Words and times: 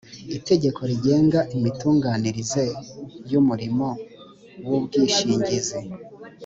itegeko 0.37 0.79
rigenga 0.89 1.39
imitunganirize 1.55 2.65
y’umurimo 3.31 3.87
w’ubwishingizi 4.67 5.79